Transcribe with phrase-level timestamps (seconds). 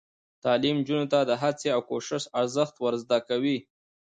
[0.43, 3.57] تعلیم نجونو ته د هڅې او کوشش ارزښت ور زده کوي.